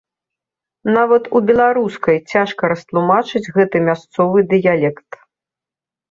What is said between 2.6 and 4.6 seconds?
растлумачыць гэты мясцовы